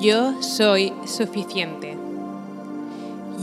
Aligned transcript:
Yo 0.00 0.40
soy 0.40 0.94
suficiente. 1.04 1.94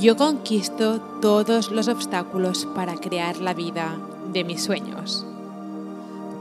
Yo 0.02 0.17
conquisto 0.17 0.99
todos 1.21 1.70
los 1.70 1.88
obstáculos 1.88 2.68
para 2.73 2.95
crear 2.95 3.38
la 3.38 3.54
vida 3.54 3.95
de 4.33 4.43
mis 4.43 4.64
sueños. 4.64 5.23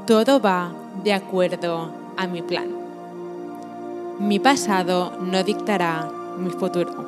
Todo 0.07 0.41
va 0.41 0.73
de 1.05 1.13
acuerdo 1.13 1.91
a 2.17 2.27
mi 2.27 2.41
plan. 2.41 2.69
Mi 4.19 4.39
pasado 4.39 5.13
no 5.21 5.43
dictará 5.43 6.11
mi 6.39 6.49
futuro. 6.49 7.05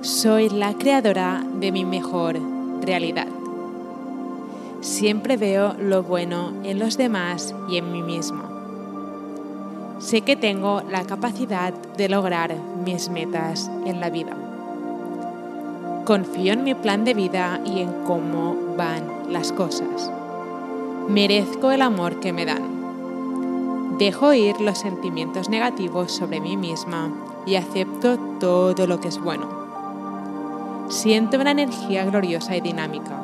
Soy 0.00 0.48
la 0.48 0.74
creadora 0.74 1.46
de 1.60 1.70
mi 1.70 1.84
mejor 1.84 2.40
realidad. 2.80 3.28
Siempre 4.80 5.36
veo 5.36 5.74
lo 5.74 6.02
bueno 6.02 6.54
en 6.64 6.80
los 6.80 6.96
demás 6.96 7.54
y 7.68 7.76
en 7.76 7.92
mí 7.92 8.02
mismo. 8.02 8.51
Sé 10.02 10.22
que 10.22 10.34
tengo 10.34 10.82
la 10.90 11.04
capacidad 11.04 11.72
de 11.72 12.08
lograr 12.08 12.52
mis 12.84 13.08
metas 13.08 13.70
en 13.86 14.00
la 14.00 14.10
vida. 14.10 14.36
Confío 16.04 16.54
en 16.54 16.64
mi 16.64 16.74
plan 16.74 17.04
de 17.04 17.14
vida 17.14 17.60
y 17.64 17.78
en 17.78 17.92
cómo 18.04 18.56
van 18.76 19.32
las 19.32 19.52
cosas. 19.52 20.10
Merezco 21.08 21.70
el 21.70 21.82
amor 21.82 22.18
que 22.18 22.32
me 22.32 22.44
dan. 22.44 23.96
Dejo 23.98 24.32
ir 24.32 24.60
los 24.60 24.78
sentimientos 24.78 25.48
negativos 25.48 26.10
sobre 26.10 26.40
mí 26.40 26.56
misma 26.56 27.12
y 27.46 27.54
acepto 27.54 28.18
todo 28.40 28.88
lo 28.88 28.98
que 28.98 29.06
es 29.06 29.20
bueno. 29.20 29.48
Siento 30.88 31.38
una 31.38 31.52
energía 31.52 32.04
gloriosa 32.06 32.56
y 32.56 32.60
dinámica. 32.60 33.22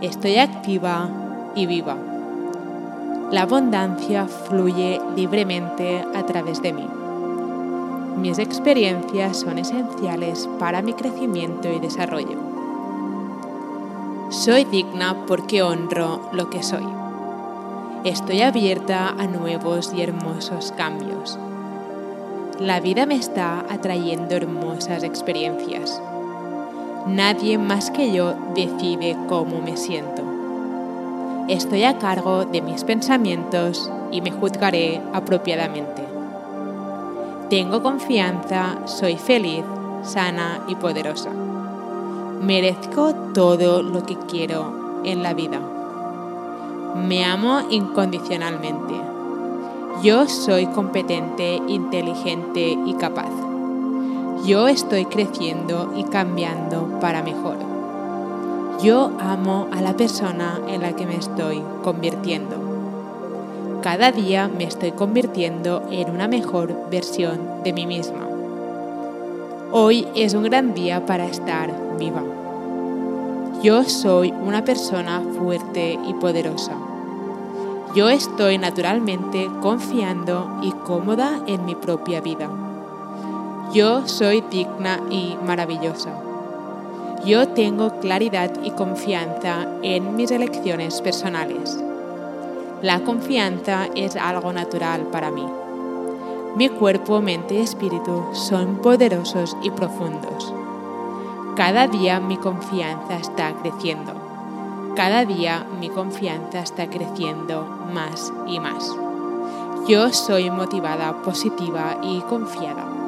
Estoy 0.00 0.36
activa 0.36 1.10
y 1.56 1.66
viva. 1.66 2.09
La 3.30 3.42
abundancia 3.42 4.26
fluye 4.26 5.00
libremente 5.14 6.04
a 6.14 6.26
través 6.26 6.60
de 6.62 6.72
mí. 6.72 6.88
Mis 8.16 8.40
experiencias 8.40 9.38
son 9.38 9.58
esenciales 9.58 10.48
para 10.58 10.82
mi 10.82 10.94
crecimiento 10.94 11.72
y 11.72 11.78
desarrollo. 11.78 12.36
Soy 14.30 14.64
digna 14.64 15.26
porque 15.28 15.62
honro 15.62 16.20
lo 16.32 16.50
que 16.50 16.64
soy. 16.64 16.86
Estoy 18.02 18.42
abierta 18.42 19.10
a 19.10 19.26
nuevos 19.28 19.92
y 19.94 20.02
hermosos 20.02 20.72
cambios. 20.76 21.38
La 22.58 22.80
vida 22.80 23.06
me 23.06 23.14
está 23.14 23.64
atrayendo 23.70 24.34
hermosas 24.34 25.04
experiencias. 25.04 26.02
Nadie 27.06 27.58
más 27.58 27.92
que 27.92 28.12
yo 28.12 28.34
decide 28.56 29.16
cómo 29.28 29.60
me 29.60 29.76
siento. 29.76 30.29
Estoy 31.50 31.82
a 31.82 31.98
cargo 31.98 32.44
de 32.44 32.62
mis 32.62 32.84
pensamientos 32.84 33.90
y 34.12 34.20
me 34.20 34.30
juzgaré 34.30 35.02
apropiadamente. 35.12 36.00
Tengo 37.48 37.82
confianza, 37.82 38.78
soy 38.84 39.16
feliz, 39.16 39.64
sana 40.04 40.60
y 40.68 40.76
poderosa. 40.76 41.30
Merezco 42.40 43.12
todo 43.34 43.82
lo 43.82 44.06
que 44.06 44.16
quiero 44.28 45.02
en 45.02 45.24
la 45.24 45.34
vida. 45.34 45.58
Me 46.94 47.24
amo 47.24 47.62
incondicionalmente. 47.68 48.94
Yo 50.04 50.28
soy 50.28 50.66
competente, 50.66 51.60
inteligente 51.66 52.78
y 52.86 52.94
capaz. 52.94 53.32
Yo 54.46 54.68
estoy 54.68 55.04
creciendo 55.06 55.94
y 55.96 56.04
cambiando 56.04 57.00
para 57.00 57.24
mejor. 57.24 57.79
Yo 58.82 59.10
amo 59.20 59.68
a 59.72 59.82
la 59.82 59.94
persona 59.94 60.58
en 60.66 60.80
la 60.80 60.96
que 60.96 61.04
me 61.04 61.16
estoy 61.16 61.62
convirtiendo. 61.84 62.56
Cada 63.82 64.10
día 64.10 64.48
me 64.48 64.64
estoy 64.64 64.92
convirtiendo 64.92 65.82
en 65.90 66.08
una 66.08 66.28
mejor 66.28 66.88
versión 66.90 67.62
de 67.62 67.74
mí 67.74 67.86
misma. 67.86 68.26
Hoy 69.70 70.08
es 70.14 70.32
un 70.32 70.44
gran 70.44 70.72
día 70.72 71.04
para 71.04 71.26
estar 71.26 71.70
viva. 71.98 72.22
Yo 73.62 73.84
soy 73.84 74.32
una 74.32 74.64
persona 74.64 75.22
fuerte 75.38 75.98
y 76.06 76.14
poderosa. 76.14 76.72
Yo 77.94 78.08
estoy 78.08 78.56
naturalmente 78.56 79.50
confiando 79.60 80.58
y 80.62 80.70
cómoda 80.72 81.42
en 81.46 81.66
mi 81.66 81.74
propia 81.74 82.22
vida. 82.22 82.48
Yo 83.74 84.08
soy 84.08 84.42
digna 84.50 85.00
y 85.10 85.36
maravillosa. 85.44 86.29
Yo 87.24 87.48
tengo 87.48 88.00
claridad 88.00 88.50
y 88.64 88.70
confianza 88.70 89.66
en 89.82 90.16
mis 90.16 90.30
elecciones 90.30 91.02
personales. 91.02 91.78
La 92.80 93.00
confianza 93.00 93.88
es 93.94 94.16
algo 94.16 94.54
natural 94.54 95.02
para 95.12 95.30
mí. 95.30 95.46
Mi 96.56 96.70
cuerpo, 96.70 97.20
mente 97.20 97.56
y 97.56 97.58
espíritu 97.58 98.24
son 98.32 98.76
poderosos 98.76 99.54
y 99.62 99.70
profundos. 99.70 100.54
Cada 101.56 101.88
día 101.88 102.20
mi 102.20 102.38
confianza 102.38 103.16
está 103.16 103.52
creciendo. 103.60 104.14
Cada 104.96 105.26
día 105.26 105.66
mi 105.78 105.90
confianza 105.90 106.60
está 106.60 106.88
creciendo 106.88 107.66
más 107.92 108.32
y 108.46 108.58
más. 108.60 108.96
Yo 109.86 110.10
soy 110.10 110.50
motivada, 110.50 111.20
positiva 111.22 111.98
y 112.02 112.20
confiada. 112.22 112.99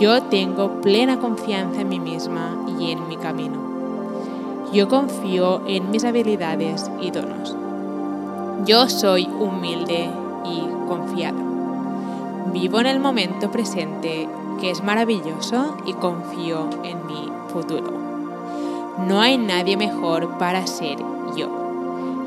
Yo 0.00 0.22
tengo 0.22 0.80
plena 0.80 1.18
confianza 1.18 1.80
en 1.80 1.88
mí 1.88 1.98
misma 1.98 2.56
y 2.78 2.92
en 2.92 3.08
mi 3.08 3.16
camino. 3.16 3.58
Yo 4.72 4.88
confío 4.88 5.62
en 5.66 5.90
mis 5.90 6.04
habilidades 6.04 6.88
y 7.00 7.10
donos. 7.10 7.56
Yo 8.64 8.88
soy 8.88 9.26
humilde 9.26 10.08
y 10.44 10.86
confiada. 10.86 11.42
Vivo 12.52 12.78
en 12.78 12.86
el 12.86 13.00
momento 13.00 13.50
presente, 13.50 14.28
que 14.60 14.70
es 14.70 14.84
maravilloso, 14.84 15.76
y 15.84 15.94
confío 15.94 16.68
en 16.84 17.04
mi 17.06 17.32
futuro. 17.48 17.92
No 19.06 19.20
hay 19.20 19.36
nadie 19.36 19.76
mejor 19.76 20.38
para 20.38 20.66
ser 20.68 20.98
yo. 21.36 21.48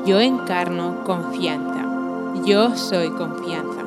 Yo 0.04 0.20
encarno 0.20 1.04
confianza. 1.04 1.86
Yo 2.44 2.76
soy 2.76 3.10
confianza. 3.10 3.81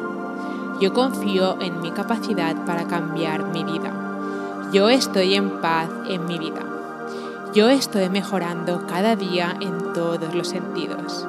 Yo 0.79 0.93
confío 0.93 1.55
en 1.61 1.81
mi 1.81 1.91
capacidad 1.91 2.65
para 2.65 2.85
cambiar 2.85 3.45
mi 3.45 3.63
vida. 3.63 3.93
Yo 4.73 4.89
estoy 4.89 5.35
en 5.35 5.61
paz 5.61 5.89
en 6.09 6.25
mi 6.25 6.37
vida. 6.37 6.63
Yo 7.53 7.69
estoy 7.69 8.09
mejorando 8.09 8.85
cada 8.85 9.15
día 9.15 9.55
en 9.61 9.93
todos 9.93 10.35
los 10.35 10.49
sentidos. 10.49 11.25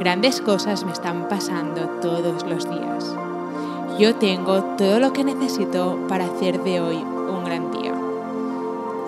Grandes 0.00 0.40
cosas 0.40 0.84
me 0.84 0.90
están 0.90 1.28
pasando 1.28 1.82
todos 2.02 2.44
los 2.44 2.68
días. 2.68 3.14
Yo 3.96 4.16
tengo 4.16 4.64
todo 4.76 4.98
lo 4.98 5.12
que 5.12 5.22
necesito 5.22 5.96
para 6.08 6.24
hacer 6.24 6.64
de 6.64 6.80
hoy 6.80 6.96
un 6.96 7.44
gran 7.44 7.70
día. 7.70 7.94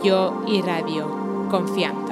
Yo 0.05 0.45
irradio 0.47 1.11
confianza. 1.51 2.06